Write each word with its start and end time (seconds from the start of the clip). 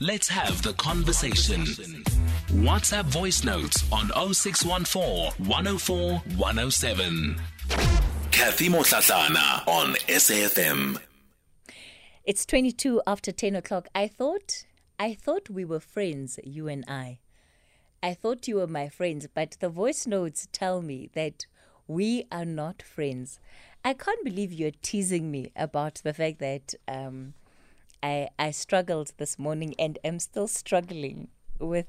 Let's 0.00 0.28
have 0.28 0.62
the 0.62 0.74
conversation. 0.74 1.64
WhatsApp 2.62 3.06
voice 3.06 3.42
notes 3.42 3.84
on 3.90 4.32
0614 4.32 5.32
104 5.44 6.18
107. 6.36 7.36
Cathy 8.30 8.68
Mohlahlana 8.68 9.66
on 9.66 9.94
SAFM. 10.06 11.00
It's 12.24 12.46
22 12.46 13.02
after 13.08 13.32
10 13.32 13.56
o'clock. 13.56 13.88
I 13.92 14.06
thought, 14.06 14.66
I 15.00 15.14
thought 15.14 15.50
we 15.50 15.64
were 15.64 15.80
friends, 15.80 16.38
you 16.44 16.68
and 16.68 16.84
I. 16.86 17.18
I 18.00 18.14
thought 18.14 18.46
you 18.46 18.56
were 18.56 18.68
my 18.68 18.88
friends, 18.88 19.26
but 19.34 19.56
the 19.58 19.68
voice 19.68 20.06
notes 20.06 20.46
tell 20.52 20.80
me 20.80 21.10
that 21.14 21.46
we 21.88 22.22
are 22.30 22.44
not 22.44 22.82
friends. 22.82 23.40
I 23.84 23.94
can't 23.94 24.24
believe 24.24 24.52
you're 24.52 24.70
teasing 24.80 25.32
me 25.32 25.50
about 25.56 25.96
the 26.04 26.14
fact 26.14 26.38
that 26.38 26.74
um, 26.86 27.34
I 28.02 28.28
I 28.38 28.50
struggled 28.50 29.12
this 29.16 29.38
morning 29.38 29.74
and 29.78 29.98
am 30.04 30.18
still 30.18 30.48
struggling 30.48 31.28
with. 31.58 31.86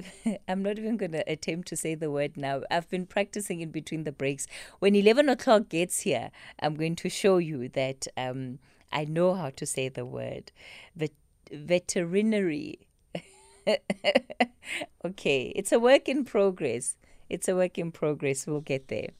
I'm 0.48 0.62
not 0.62 0.78
even 0.78 0.96
going 0.96 1.12
to 1.12 1.28
attempt 1.30 1.66
to 1.68 1.76
say 1.76 1.96
the 1.96 2.10
word 2.10 2.36
now. 2.36 2.62
I've 2.70 2.88
been 2.88 3.04
practicing 3.06 3.60
in 3.60 3.70
between 3.70 4.04
the 4.04 4.12
breaks. 4.12 4.46
When 4.78 4.94
11 4.94 5.28
o'clock 5.28 5.68
gets 5.68 6.00
here, 6.00 6.30
I'm 6.60 6.76
going 6.76 6.94
to 6.96 7.08
show 7.08 7.38
you 7.38 7.68
that 7.70 8.06
um, 8.16 8.60
I 8.92 9.04
know 9.06 9.34
how 9.34 9.50
to 9.50 9.66
say 9.66 9.88
the 9.88 10.06
word. 10.06 10.52
Vet- 10.94 11.10
veterinary. 11.52 12.86
okay, 15.04 15.52
it's 15.56 15.72
a 15.72 15.80
work 15.80 16.08
in 16.08 16.24
progress. 16.24 16.96
It's 17.28 17.48
a 17.48 17.54
work 17.54 17.78
in 17.78 17.92
progress. 17.92 18.46
We'll 18.46 18.60
get 18.60 18.88
there. 18.88 19.10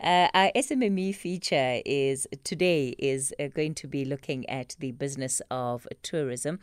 Uh, 0.00 0.28
our 0.34 0.50
SMME 0.56 1.14
feature 1.14 1.80
is 1.86 2.26
today 2.42 2.94
is 2.98 3.32
uh, 3.38 3.48
going 3.48 3.74
to 3.76 3.86
be 3.86 4.04
looking 4.04 4.48
at 4.48 4.76
the 4.78 4.92
business 4.92 5.40
of 5.50 5.86
tourism. 6.02 6.58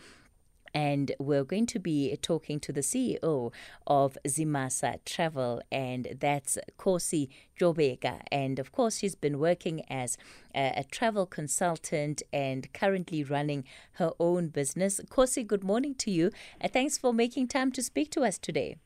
And 0.74 1.12
we're 1.20 1.44
going 1.44 1.66
to 1.68 1.80
be 1.80 2.16
talking 2.22 2.60
to 2.62 2.72
the 2.72 2.80
CEO 2.80 3.52
of 3.88 4.18
Zimasa 4.26 5.04
Travel, 5.04 5.62
and 5.70 6.18
that's 6.20 6.58
Khosi 6.78 7.28
Tyobeka. 7.60 8.22
And 8.32 8.58
of 8.58 8.72
course, 8.72 8.98
she's 8.98 9.16
been 9.16 9.38
working 9.40 9.84
as 9.90 10.18
a, 10.56 10.74
a 10.78 10.84
travel 10.86 11.26
consultant 11.26 12.24
and 12.32 12.72
currently 12.72 13.22
running 13.24 13.66
her 13.94 14.12
own 14.18 14.48
business. 14.48 15.02
Khosi, 15.10 15.46
good 15.46 15.64
morning 15.64 15.94
to 15.96 16.12
you. 16.12 16.32
And 16.62 16.72
thanks 16.72 16.98
for 16.98 17.14
making 17.14 17.50
time 17.50 17.74
to 17.74 17.84
speak 17.84 18.10
to 18.12 18.22
us 18.22 18.38
today. 18.38 18.78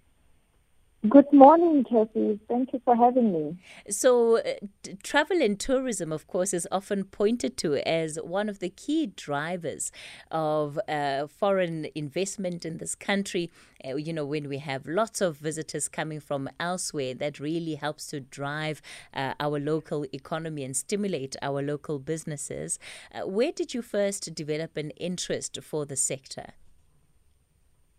Good 1.10 1.32
morning, 1.34 1.84
Cathy. 1.84 2.40
Thank 2.48 2.72
you 2.72 2.82
for 2.86 2.96
having 2.96 3.34
me. 3.34 3.58
So, 3.90 4.38
uh, 4.38 4.44
t- 4.82 4.96
travel 5.04 5.42
and 5.42 5.60
tourism, 5.60 6.14
of 6.14 6.26
course, 6.28 6.54
is 6.54 6.68
often 6.72 7.04
pointed 7.04 7.58
to 7.58 7.76
as 7.86 8.18
one 8.24 8.48
of 8.48 8.60
the 8.60 8.70
key 8.70 9.08
drivers 9.08 9.92
of 10.32 10.80
uh, 10.88 11.28
foreign 11.28 11.88
investment 11.96 12.66
in 12.66 12.78
this 12.78 12.96
country. 12.96 13.52
Uh, 13.84 13.98
you 13.98 14.14
know, 14.14 14.26
when 14.26 14.48
we 14.48 14.60
have 14.60 14.88
lots 14.88 15.20
of 15.20 15.38
visitors 15.38 15.90
coming 15.90 16.22
from 16.22 16.50
elsewhere, 16.62 17.14
that 17.14 17.42
really 17.42 17.76
helps 17.76 18.08
to 18.08 18.22
drive 18.22 18.82
uh, 19.14 19.34
our 19.40 19.60
local 19.60 20.06
economy 20.14 20.64
and 20.64 20.78
stimulate 20.78 21.36
our 21.42 21.62
local 21.62 22.00
businesses. 22.00 22.80
Uh, 23.14 23.28
where 23.28 23.52
did 23.52 23.74
you 23.74 23.82
first 23.82 24.34
develop 24.34 24.78
an 24.78 24.92
interest 24.92 25.60
for 25.62 25.86
the 25.86 25.98
sector? 25.98 26.54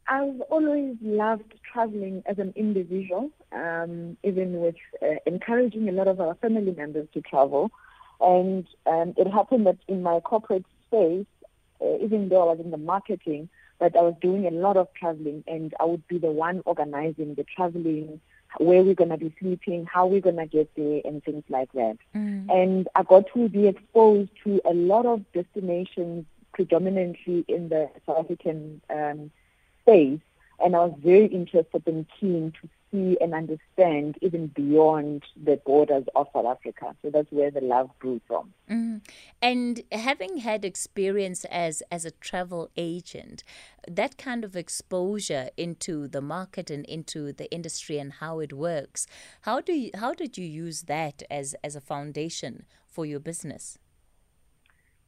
I've 0.08 0.40
always 0.42 0.96
loved 1.02 1.54
traveling 1.72 2.22
as 2.26 2.38
an 2.38 2.52
individual, 2.56 3.30
um, 3.52 4.16
even 4.22 4.60
with 4.60 4.76
uh, 5.02 5.16
encouraging 5.26 5.88
a 5.88 5.92
lot 5.92 6.08
of 6.08 6.20
our 6.20 6.34
family 6.36 6.72
members 6.72 7.08
to 7.14 7.20
travel. 7.20 7.70
And 8.20 8.66
um, 8.86 9.14
it 9.16 9.26
happened 9.26 9.66
that 9.66 9.78
in 9.88 10.02
my 10.02 10.20
corporate 10.20 10.64
space, 10.86 11.26
uh, 11.80 11.98
even 12.00 12.28
though 12.28 12.48
I 12.48 12.52
was 12.52 12.60
in 12.60 12.70
the 12.70 12.76
marketing, 12.76 13.48
but 13.78 13.96
I 13.96 14.00
was 14.00 14.14
doing 14.20 14.46
a 14.46 14.50
lot 14.50 14.76
of 14.76 14.88
traveling, 14.94 15.44
and 15.46 15.74
I 15.80 15.84
would 15.84 16.06
be 16.08 16.18
the 16.18 16.30
one 16.30 16.62
organizing 16.64 17.34
the 17.34 17.44
traveling, 17.44 18.20
where 18.58 18.82
we're 18.82 18.94
going 18.94 19.10
to 19.10 19.18
be 19.18 19.34
sleeping, 19.38 19.86
how 19.92 20.06
we're 20.06 20.22
going 20.22 20.36
to 20.36 20.46
get 20.46 20.70
there, 20.76 21.02
and 21.04 21.22
things 21.22 21.44
like 21.50 21.70
that. 21.72 21.98
Mm. 22.14 22.50
And 22.50 22.88
I 22.94 23.02
got 23.02 23.24
to 23.34 23.48
be 23.48 23.66
exposed 23.66 24.30
to 24.44 24.62
a 24.64 24.72
lot 24.72 25.04
of 25.04 25.24
destinations, 25.32 26.24
predominantly 26.54 27.44
in 27.48 27.68
the 27.68 27.90
South 28.06 28.20
African 28.20 28.80
um, 28.88 29.30
space, 29.86 30.20
and 30.58 30.74
I 30.74 30.84
was 30.84 30.94
very 31.02 31.26
interested 31.26 31.82
and 31.86 32.06
keen 32.18 32.52
to 32.60 32.68
see 32.90 33.16
and 33.20 33.34
understand 33.34 34.16
even 34.22 34.46
beyond 34.48 35.22
the 35.42 35.56
borders 35.66 36.04
of 36.14 36.28
South 36.32 36.46
Africa. 36.46 36.94
So 37.02 37.10
that's 37.10 37.30
where 37.30 37.50
the 37.50 37.60
love 37.60 37.90
grew 37.98 38.20
from. 38.26 38.52
Mm. 38.70 39.02
And 39.42 39.82
having 39.92 40.38
had 40.38 40.64
experience 40.64 41.44
as 41.46 41.82
as 41.90 42.04
a 42.04 42.10
travel 42.10 42.70
agent, 42.76 43.44
that 43.86 44.16
kind 44.16 44.44
of 44.44 44.56
exposure 44.56 45.50
into 45.56 46.08
the 46.08 46.22
market 46.22 46.70
and 46.70 46.84
into 46.86 47.32
the 47.32 47.50
industry 47.52 47.98
and 47.98 48.14
how 48.14 48.40
it 48.40 48.52
works, 48.52 49.06
how 49.42 49.60
do 49.60 49.72
you, 49.72 49.90
how 49.94 50.14
did 50.14 50.38
you 50.38 50.46
use 50.46 50.82
that 50.82 51.22
as 51.30 51.54
as 51.62 51.76
a 51.76 51.80
foundation 51.80 52.64
for 52.86 53.04
your 53.04 53.20
business? 53.20 53.78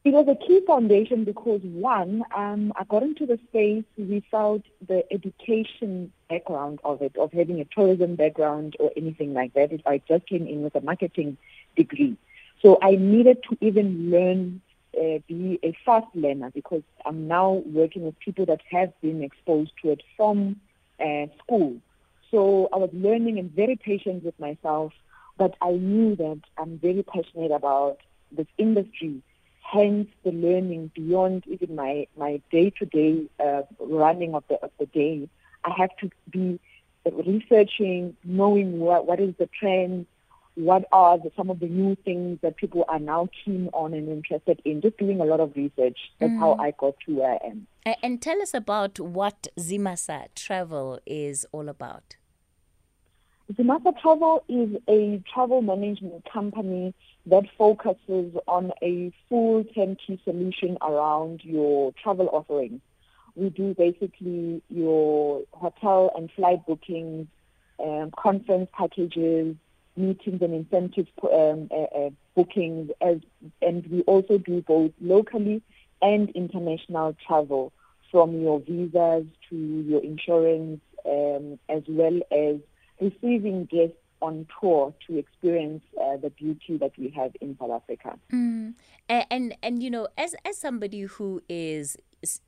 It 0.05 0.13
was 0.13 0.27
a 0.29 0.35
key 0.35 0.61
foundation 0.65 1.25
because 1.25 1.61
one, 1.63 2.23
um, 2.35 2.71
got 2.87 3.03
into 3.03 3.25
the 3.25 3.37
space 3.49 3.83
without 3.97 4.63
the 4.87 5.03
education 5.11 6.11
background 6.29 6.79
of 6.83 7.01
it, 7.01 7.15
of 7.17 7.31
having 7.33 7.59
a 7.59 7.65
tourism 7.65 8.15
background 8.15 8.75
or 8.79 8.91
anything 8.95 9.33
like 9.33 9.53
that. 9.53 9.71
If 9.73 9.81
I 9.85 10.01
just 10.07 10.25
came 10.27 10.47
in 10.47 10.63
with 10.63 10.75
a 10.75 10.81
marketing 10.81 11.37
degree. 11.75 12.17
So 12.61 12.77
I 12.81 12.95
needed 12.95 13.43
to 13.49 13.57
even 13.61 14.09
learn, 14.09 14.61
uh, 14.97 15.19
be 15.27 15.59
a 15.63 15.75
fast 15.85 16.07
learner 16.15 16.49
because 16.51 16.83
I'm 17.05 17.27
now 17.27 17.61
working 17.65 18.03
with 18.03 18.17
people 18.19 18.45
that 18.45 18.61
have 18.71 18.93
been 19.01 19.21
exposed 19.21 19.71
to 19.81 19.91
it 19.91 20.01
from 20.15 20.59
uh, 20.99 21.27
school. 21.43 21.75
So 22.31 22.69
I 22.73 22.77
was 22.77 22.89
learning 22.93 23.37
and 23.37 23.51
very 23.51 23.75
patient 23.75 24.23
with 24.23 24.39
myself, 24.39 24.93
but 25.37 25.55
I 25.61 25.71
knew 25.71 26.15
that 26.15 26.39
I'm 26.57 26.79
very 26.79 27.03
passionate 27.03 27.51
about 27.51 27.97
this 28.31 28.47
industry 28.57 29.21
hence 29.61 30.07
the 30.23 30.31
learning 30.31 30.91
beyond 30.95 31.43
even 31.47 31.75
my, 31.75 32.07
my 32.17 32.41
day-to-day 32.51 33.25
uh, 33.39 33.61
running 33.79 34.33
of 34.35 34.43
the, 34.49 34.55
of 34.63 34.71
the 34.79 34.85
day. 34.87 35.29
I 35.63 35.73
have 35.77 35.95
to 35.97 36.09
be 36.29 36.59
researching, 37.05 38.15
knowing 38.23 38.79
what, 38.79 39.05
what 39.05 39.19
is 39.19 39.33
the 39.37 39.47
trend, 39.47 40.05
what 40.55 40.85
are 40.91 41.17
the, 41.17 41.31
some 41.37 41.49
of 41.49 41.59
the 41.59 41.67
new 41.67 41.95
things 42.03 42.39
that 42.41 42.57
people 42.57 42.83
are 42.87 42.99
now 42.99 43.29
keen 43.43 43.69
on 43.73 43.93
and 43.93 44.09
interested 44.09 44.61
in, 44.65 44.81
just 44.81 44.97
doing 44.97 45.21
a 45.21 45.25
lot 45.25 45.39
of 45.39 45.55
research. 45.55 45.97
That's 46.19 46.33
mm. 46.33 46.39
how 46.39 46.55
I 46.55 46.71
got 46.71 46.95
to 47.05 47.15
where 47.15 47.33
I 47.33 47.47
am. 47.47 47.67
And 48.03 48.21
tell 48.21 48.41
us 48.41 48.53
about 48.53 48.99
what 48.99 49.47
Zimasa 49.57 50.27
Travel 50.35 50.99
is 51.05 51.45
all 51.51 51.69
about. 51.69 52.17
Zimasa 53.53 53.99
Travel 53.99 54.43
is 54.47 54.75
a 54.87 55.23
travel 55.33 55.61
management 55.61 56.23
company 56.31 56.93
that 57.29 57.45
focuses 57.57 58.35
on 58.47 58.71
a 58.81 59.11
full 59.27 59.63
turnkey 59.75 60.19
solution 60.23 60.77
around 60.81 61.41
your 61.43 61.93
travel 62.01 62.29
offerings. 62.31 62.81
We 63.35 63.49
do 63.49 63.73
basically 63.73 64.61
your 64.69 65.43
hotel 65.53 66.11
and 66.15 66.31
flight 66.31 66.65
bookings, 66.65 67.27
um, 67.83 68.11
conference 68.17 68.69
packages, 68.73 69.55
meetings 69.95 70.41
and 70.41 70.53
incentive 70.53 71.07
um, 71.23 71.69
uh, 71.71 71.97
uh, 71.97 72.09
bookings, 72.35 72.91
as, 73.01 73.17
and 73.61 73.85
we 73.87 74.01
also 74.03 74.37
do 74.37 74.61
both 74.61 74.91
locally 74.99 75.61
and 76.01 76.29
international 76.31 77.15
travel, 77.25 77.71
from 78.11 78.41
your 78.41 78.59
visas 78.59 79.25
to 79.49 79.55
your 79.55 80.03
insurance, 80.03 80.81
um, 81.05 81.59
as 81.69 81.83
well 81.87 82.19
as 82.31 82.55
receiving 82.99 83.65
guests 83.65 83.95
on 84.21 84.47
tour 84.59 84.93
to 85.07 85.17
experience 85.17 85.83
uh, 85.99 86.17
the 86.17 86.29
beauty 86.29 86.77
that 86.77 86.91
we 86.97 87.09
have 87.09 87.31
in 87.41 87.57
South 87.59 87.71
Africa. 87.71 88.17
Mm. 88.31 88.73
And, 89.07 89.25
and, 89.29 89.57
and 89.63 89.83
you 89.83 89.89
know, 89.89 90.07
as 90.17 90.35
as 90.45 90.57
somebody 90.57 91.01
who 91.01 91.41
is 91.47 91.97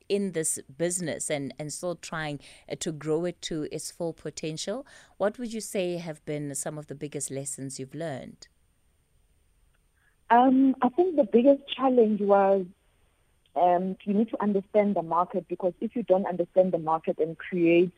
in 0.08 0.32
this 0.32 0.58
business 0.76 1.30
and 1.30 1.54
and 1.58 1.72
still 1.72 1.96
trying 1.96 2.38
uh, 2.70 2.76
to 2.80 2.92
grow 2.92 3.24
it 3.24 3.40
to 3.42 3.68
its 3.72 3.90
full 3.90 4.12
potential, 4.12 4.86
what 5.16 5.38
would 5.38 5.52
you 5.52 5.60
say 5.60 5.96
have 5.96 6.24
been 6.24 6.54
some 6.54 6.78
of 6.78 6.86
the 6.86 6.94
biggest 6.94 7.30
lessons 7.30 7.78
you've 7.78 7.94
learned? 7.94 8.48
Um, 10.30 10.74
I 10.80 10.88
think 10.90 11.16
the 11.16 11.28
biggest 11.30 11.62
challenge 11.76 12.20
was 12.20 12.64
um, 13.54 13.96
you 14.04 14.14
need 14.14 14.30
to 14.30 14.42
understand 14.42 14.96
the 14.96 15.02
market 15.02 15.46
because 15.48 15.74
if 15.80 15.94
you 15.94 16.02
don't 16.02 16.26
understand 16.26 16.72
the 16.72 16.78
market 16.78 17.18
and 17.18 17.36
create 17.36 17.92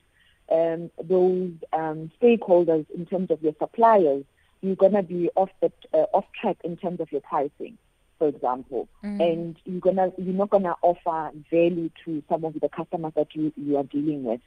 um, 0.50 0.90
those 1.02 1.52
um, 1.72 2.10
stakeholders 2.20 2.86
in 2.90 3.06
terms 3.06 3.30
of 3.30 3.42
your 3.42 3.54
suppliers, 3.58 4.24
you're 4.60 4.76
going 4.76 4.92
to 4.92 5.02
be 5.02 5.30
off 5.34 5.50
the 5.60 5.70
uh, 5.92 6.06
off 6.12 6.24
track 6.40 6.56
in 6.64 6.76
terms 6.76 7.00
of 7.00 7.10
your 7.12 7.20
pricing, 7.20 7.76
for 8.18 8.28
example, 8.28 8.88
mm. 9.04 9.20
and 9.20 9.56
you're 9.64 9.80
gonna 9.80 10.12
you're 10.16 10.34
not 10.34 10.50
going 10.50 10.64
to 10.64 10.74
offer 10.82 11.30
value 11.50 11.90
to 12.04 12.22
some 12.28 12.44
of 12.44 12.54
the 12.54 12.68
customers 12.68 13.12
that 13.16 13.34
you 13.34 13.52
you 13.56 13.76
are 13.76 13.84
dealing 13.84 14.24
with. 14.24 14.40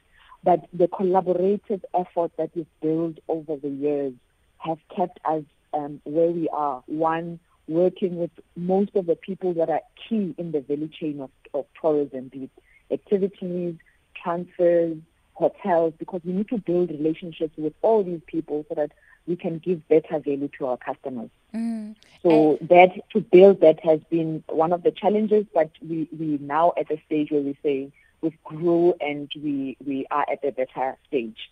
But 0.44 0.66
the 0.72 0.86
collaborative 0.86 1.82
effort 1.94 2.32
that 2.36 2.50
is 2.54 2.66
built 2.80 3.18
over 3.28 3.56
the 3.56 3.68
years 3.68 4.12
has 4.58 4.78
kept 4.94 5.18
us 5.24 5.42
um, 5.74 6.00
where 6.04 6.30
we 6.30 6.48
are. 6.48 6.82
One, 6.86 7.40
working 7.66 8.16
with 8.16 8.30
most 8.56 8.94
of 8.96 9.06
the 9.06 9.16
people 9.16 9.54
that 9.54 9.68
are 9.68 9.82
key 10.08 10.34
in 10.38 10.52
the 10.52 10.60
value 10.60 10.88
chain 10.88 11.20
of, 11.20 11.30
of 11.54 11.66
tourism, 11.80 12.28
be 12.28 12.44
it 12.44 12.50
activities, 12.90 13.74
transfers, 14.20 14.96
hotels, 15.38 15.94
because 15.98 16.20
we 16.24 16.32
need 16.32 16.48
to 16.48 16.58
build 16.58 16.90
relationships 16.90 17.56
with 17.56 17.72
all 17.82 18.02
these 18.02 18.20
people 18.26 18.66
so 18.68 18.74
that 18.74 18.90
we 19.26 19.36
can 19.36 19.58
give 19.58 19.86
better 19.88 20.18
value 20.18 20.48
to 20.58 20.66
our 20.66 20.76
customers. 20.76 21.30
Mm. 21.54 21.94
So 22.22 22.58
that 22.62 22.90
to 23.12 23.20
build 23.20 23.60
that 23.60 23.78
has 23.84 24.00
been 24.10 24.42
one 24.48 24.72
of 24.72 24.82
the 24.82 24.90
challenges, 24.90 25.46
but 25.54 25.70
we 25.80 26.08
we 26.18 26.38
now 26.40 26.72
at 26.76 26.90
a 26.90 27.00
stage 27.06 27.30
where 27.30 27.40
we 27.40 27.56
say 27.62 27.92
we've 28.20 28.42
grew 28.44 28.94
and 29.00 29.30
we 29.36 29.76
we 29.86 30.06
are 30.10 30.26
at 30.30 30.44
a 30.44 30.50
better 30.50 30.96
stage. 31.06 31.50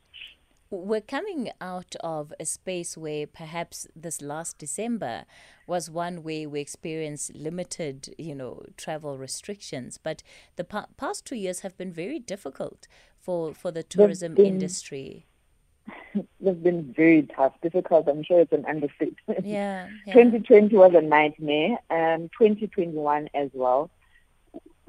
We're 0.69 1.01
coming 1.01 1.51
out 1.61 1.95
of 2.01 2.33
a 2.41 2.45
space 2.45 2.97
where 2.97 3.27
perhaps 3.27 3.87
this 3.95 4.21
last 4.21 4.59
December 4.59 5.25
was 5.67 5.89
one 5.89 6.25
where 6.25 6.49
we 6.49 6.61
experienced 6.61 7.35
limited, 7.37 8.13
you 8.19 8.35
know, 8.35 8.65
travel 8.77 9.17
restrictions. 9.17 9.97
But 10.03 10.25
the 10.57 10.65
pa- 10.65 10.87
past 10.97 11.25
two 11.25 11.37
years 11.37 11.61
have 11.61 11.77
been 11.77 11.93
very 11.93 12.19
difficult 12.19 12.89
for, 13.21 13.55
for 13.55 13.71
the 13.71 13.85
tourism 13.85 14.35
been, 14.35 14.47
industry. 14.47 15.27
They've 16.41 16.63
been 16.63 16.93
very 16.97 17.23
tough, 17.23 17.55
difficult. 17.63 18.09
I'm 18.09 18.25
sure 18.25 18.41
it's 18.41 18.53
an 18.53 18.65
understatement. 18.67 19.47
Yeah, 19.47 19.89
yeah. 20.07 20.15
2020 20.15 20.77
was 20.77 20.95
a 20.95 21.01
nightmare, 21.01 21.79
um, 21.91 22.29
2021 22.39 23.29
as 23.35 23.51
well. 23.53 23.91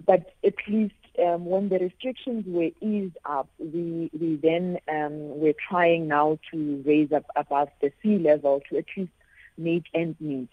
But 0.03 0.33
at 0.43 0.55
least 0.67 0.95
um, 1.19 1.45
when 1.45 1.69
the 1.69 1.79
restrictions 1.79 2.45
were 2.47 2.69
eased 2.81 3.17
up, 3.25 3.49
we 3.59 4.09
we 4.19 4.39
then 4.41 4.77
um, 4.87 5.39
were 5.39 5.53
trying 5.69 6.07
now 6.07 6.39
to 6.51 6.83
raise 6.85 7.11
up 7.11 7.25
above 7.35 7.69
the 7.81 7.91
sea 8.01 8.17
level 8.17 8.61
to 8.69 8.77
at 8.77 8.85
least 8.95 9.11
make 9.57 9.85
ends 9.93 10.19
meet. 10.19 10.49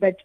But 0.00 0.16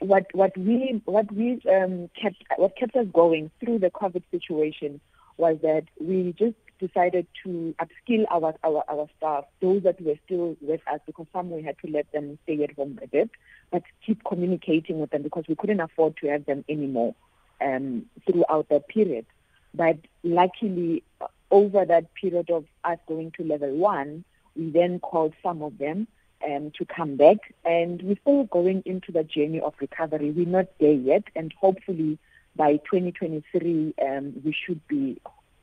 what 0.00 0.26
what 0.32 0.56
we 0.56 1.02
what 1.04 1.30
we 1.32 1.60
um, 1.70 2.10
kept 2.20 2.42
what 2.56 2.76
kept 2.76 2.96
us 2.96 3.06
going 3.12 3.50
through 3.60 3.80
the 3.80 3.90
COVID 3.90 4.22
situation 4.30 5.00
was 5.36 5.58
that 5.62 5.84
we 6.00 6.34
just 6.38 6.54
decided 6.78 7.26
to 7.42 7.74
upskill 7.80 8.24
our, 8.30 8.54
our, 8.62 8.84
our 8.88 9.08
staff, 9.16 9.44
those 9.60 9.82
that 9.82 10.00
were 10.00 10.14
still 10.24 10.56
with 10.60 10.80
us, 10.92 11.00
because 11.06 11.26
some 11.32 11.50
we 11.50 11.62
had 11.62 11.76
to 11.84 11.90
let 11.90 12.10
them 12.12 12.38
stay 12.44 12.62
at 12.62 12.72
home 12.74 12.98
a 13.02 13.06
bit, 13.06 13.30
but 13.70 13.82
keep 14.04 14.22
communicating 14.24 15.00
with 15.00 15.10
them 15.10 15.22
because 15.22 15.44
we 15.48 15.54
couldn't 15.56 15.80
afford 15.80 16.16
to 16.16 16.28
have 16.28 16.44
them 16.46 16.64
anymore 16.68 17.14
um, 17.60 18.06
throughout 18.26 18.68
that 18.68 18.88
period. 18.88 19.26
But 19.74 19.98
luckily, 20.22 21.02
over 21.50 21.84
that 21.84 22.14
period 22.14 22.50
of 22.50 22.64
us 22.84 22.98
going 23.06 23.32
to 23.32 23.44
level 23.44 23.74
one, 23.74 24.24
we 24.56 24.70
then 24.70 25.00
called 25.00 25.34
some 25.42 25.62
of 25.62 25.78
them 25.78 26.06
um, 26.44 26.72
to 26.78 26.84
come 26.84 27.16
back, 27.16 27.38
and 27.64 28.02
we're 28.02 28.18
still 28.20 28.44
going 28.44 28.82
into 28.86 29.12
the 29.12 29.24
journey 29.24 29.60
of 29.60 29.74
recovery. 29.80 30.30
We're 30.30 30.46
not 30.46 30.66
there 30.78 30.92
yet, 30.92 31.24
and 31.34 31.52
hopefully 31.58 32.18
by 32.56 32.76
2023, 32.76 33.94
um, 34.00 34.34
we 34.44 34.52
should 34.52 34.86
be, 34.86 35.20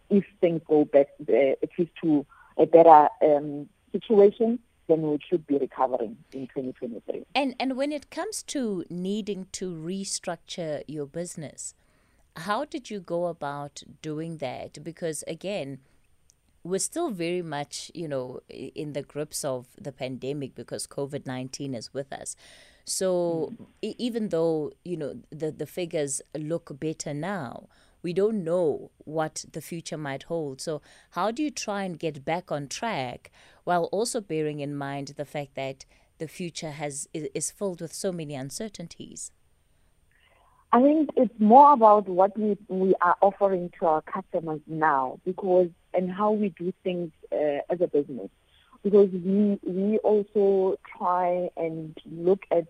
if 0.10 0.26
things 0.42 0.62
go 0.68 0.86
back 0.86 1.08
uh, 1.30 1.34
at 1.64 1.70
least 1.78 1.92
to 2.04 2.26
a 2.58 2.66
better 2.66 3.08
um, 3.22 3.70
situation, 3.92 4.60
then 4.92 5.02
we 5.04 5.20
should 5.28 5.48
be 5.48 5.58
recovering 5.58 6.18
in 6.34 6.48
2023. 6.48 7.26
And 7.34 7.56
and 7.60 7.78
when 7.78 7.92
it 7.92 8.10
comes 8.10 8.44
to 8.44 8.84
needing 8.90 9.48
to 9.54 9.74
restructure 9.74 10.84
your 10.88 11.06
business, 11.06 11.74
how 12.36 12.66
did 12.66 12.90
you 12.90 13.00
go 13.00 13.28
about 13.28 13.84
doing 14.02 14.38
that? 14.38 14.84
Because 14.84 15.24
again, 15.28 15.80
we're 16.64 16.80
still 16.80 17.10
very 17.10 17.42
much, 17.42 17.90
you 17.94 18.08
know, 18.08 18.42
in 18.50 18.94
the 18.94 19.02
grips 19.02 19.46
of 19.46 19.68
the 19.80 19.92
pandemic 19.92 20.56
because 20.56 20.86
COVID 20.88 21.26
19 21.26 21.74
is 21.74 21.94
with 21.94 22.12
us. 22.12 22.36
So 22.84 23.54
mm. 23.82 23.96
even 23.98 24.30
though, 24.30 24.72
you 24.84 24.98
know, 24.98 25.16
the, 25.30 25.52
the 25.52 25.66
figures 25.66 26.22
look 26.36 26.78
better 26.80 27.14
now, 27.14 27.70
we 28.03 28.13
don't 28.13 28.44
know 28.44 28.92
what 28.98 29.45
the 29.51 29.62
future 29.62 29.98
might 29.98 30.24
hold. 30.24 30.62
So, 30.62 30.81
how 31.12 31.31
do 31.31 31.44
you 31.44 31.51
try 31.51 31.83
and 31.83 32.00
get 32.00 32.25
back 32.25 32.51
on 32.51 32.68
track 32.68 33.31
while 33.63 33.86
also 33.86 34.21
bearing 34.21 34.59
in 34.59 34.75
mind 34.75 35.13
the 35.18 35.25
fact 35.25 35.56
that 35.56 35.86
the 36.18 36.27
future 36.27 36.71
has 36.71 37.07
is, 37.13 37.51
filled 37.51 37.81
with 37.81 37.94
so 37.94 38.12
many 38.12 38.36
uncertainties? 38.36 39.31
I 40.74 40.81
think 40.81 41.09
it's 41.18 41.39
more 41.39 41.74
about 41.74 42.07
what 42.07 42.38
we 42.38 42.57
we 42.69 42.95
are 43.01 43.18
offering 43.21 43.71
to 43.80 43.86
our 43.88 44.01
customers 44.01 44.62
now, 44.68 45.19
because 45.25 45.69
and 45.94 46.09
how 46.12 46.31
we 46.31 46.50
do 46.50 46.74
things 46.83 47.12
uh, 47.31 47.59
as 47.69 47.81
a 47.81 47.88
business, 47.88 48.30
because 48.83 49.09
we 49.12 49.59
we 49.63 49.97
also 50.00 50.77
try 50.97 51.50
and 51.57 51.97
look 52.06 52.44
at 52.51 52.68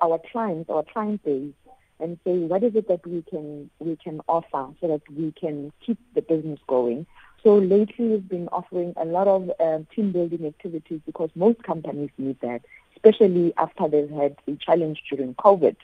our 0.00 0.18
clients, 0.32 0.70
our 0.70 0.84
client 0.84 1.22
base, 1.24 1.52
and 2.00 2.18
say 2.24 2.36
what 2.38 2.62
is 2.62 2.74
it 2.74 2.88
that 2.88 3.06
we 3.06 3.22
can 3.22 3.70
we 3.78 3.96
can 3.96 4.20
offer 4.28 4.68
so 4.80 4.88
that 4.88 5.02
we 5.14 5.32
can 5.32 5.72
keep 5.84 5.98
the 6.14 6.22
business 6.22 6.58
going. 6.66 7.06
So 7.42 7.56
lately 7.56 8.08
we've 8.08 8.28
been 8.28 8.48
offering 8.48 8.94
a 8.96 9.04
lot 9.04 9.28
of 9.28 9.50
uh, 9.60 9.78
team 9.94 10.12
building 10.12 10.46
activities 10.46 11.00
because 11.06 11.30
most 11.34 11.62
companies 11.62 12.10
need 12.18 12.40
that, 12.40 12.62
especially 12.96 13.54
after 13.56 13.88
they've 13.88 14.10
had 14.10 14.36
a 14.48 14.56
challenge 14.56 15.02
during 15.10 15.34
COVID. 15.34 15.76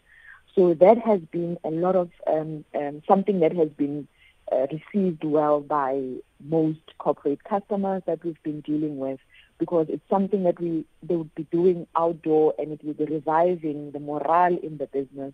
So 0.54 0.74
that 0.74 0.98
has 0.98 1.20
been 1.20 1.58
a 1.64 1.70
lot 1.70 1.96
of 1.96 2.10
um, 2.26 2.64
um, 2.74 3.02
something 3.06 3.40
that 3.40 3.54
has 3.54 3.68
been 3.70 4.08
uh, 4.50 4.66
received 4.72 5.24
well 5.24 5.60
by 5.60 6.02
most 6.44 6.80
corporate 6.98 7.44
customers 7.44 8.02
that 8.06 8.24
we've 8.24 8.42
been 8.42 8.60
dealing 8.60 8.98
with 8.98 9.20
because 9.58 9.86
it's 9.88 10.02
something 10.10 10.42
that 10.42 10.58
we 10.60 10.84
they 11.02 11.14
would 11.14 11.34
be 11.36 11.46
doing 11.52 11.86
outdoor 11.96 12.54
and 12.58 12.72
it 12.72 12.84
will 12.84 12.94
be 12.94 13.04
reviving 13.04 13.92
the 13.92 14.00
morale 14.00 14.58
in 14.58 14.76
the 14.78 14.86
business 14.86 15.32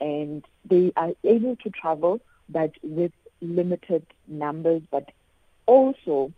and 0.00 0.44
they 0.64 0.92
are 0.96 1.12
able 1.24 1.56
to 1.56 1.70
travel 1.70 2.20
but 2.48 2.72
with 2.82 3.12
limited 3.40 4.06
numbers 4.26 4.82
but 4.90 5.10
also 5.66 6.32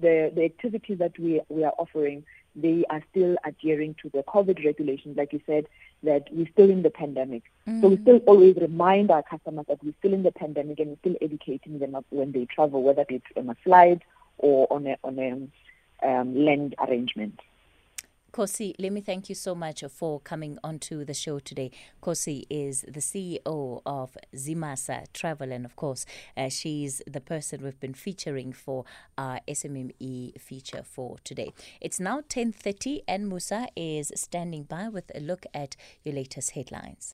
the 0.00 0.30
the 0.34 0.44
activities 0.44 0.98
that 0.98 1.18
we 1.18 1.40
we 1.48 1.64
are 1.64 1.74
offering 1.78 2.24
they 2.56 2.84
are 2.88 3.02
still 3.10 3.36
adhering 3.44 3.94
to 4.02 4.08
the 4.08 4.22
COVID 4.22 4.64
regulations, 4.64 5.16
like 5.16 5.32
you 5.32 5.40
said, 5.46 5.66
that 6.02 6.26
we're 6.32 6.48
still 6.52 6.70
in 6.70 6.82
the 6.82 6.90
pandemic. 6.90 7.42
Mm. 7.68 7.82
So 7.82 7.88
we 7.88 7.98
still 7.98 8.16
always 8.26 8.56
remind 8.56 9.10
our 9.10 9.22
customers 9.22 9.66
that 9.68 9.84
we're 9.84 9.94
still 9.98 10.14
in 10.14 10.22
the 10.22 10.32
pandemic 10.32 10.80
and 10.80 10.88
we're 10.88 10.96
still 10.96 11.16
educating 11.20 11.78
them 11.78 11.96
when 12.08 12.32
they 12.32 12.46
travel, 12.46 12.82
whether 12.82 13.04
it's 13.08 13.26
on 13.36 13.50
a 13.50 13.54
flight 13.56 14.02
or 14.38 14.66
on 14.70 14.86
a 14.86 14.96
on 15.04 15.18
a 15.18 16.08
um, 16.08 16.34
land 16.44 16.74
arrangement. 16.78 17.40
Khosi, 18.36 18.74
let 18.78 18.92
me 18.92 19.00
thank 19.00 19.30
you 19.30 19.34
so 19.34 19.54
much 19.54 19.82
for 19.88 20.20
coming 20.20 20.58
onto 20.62 21.06
the 21.06 21.14
show 21.14 21.38
today. 21.38 21.70
Khosi 22.02 22.44
is 22.50 22.82
the 22.82 23.00
CEO 23.00 23.80
of 23.86 24.14
Zimasa 24.34 25.06
Travel, 25.14 25.52
and 25.52 25.64
of 25.64 25.74
course, 25.74 26.04
uh, 26.36 26.50
she's 26.50 27.00
the 27.06 27.22
person 27.22 27.62
we've 27.62 27.80
been 27.80 27.94
featuring 27.94 28.52
for 28.52 28.84
our 29.16 29.40
SMME 29.48 30.38
feature 30.38 30.82
for 30.84 31.16
today. 31.24 31.54
It's 31.80 31.98
now 31.98 32.20
10.30 32.20 33.04
and 33.08 33.26
Musa 33.26 33.68
is 33.74 34.12
standing 34.14 34.64
by 34.64 34.90
with 34.90 35.10
a 35.14 35.20
look 35.20 35.46
at 35.54 35.74
your 36.04 36.14
latest 36.14 36.50
headlines. 36.50 37.04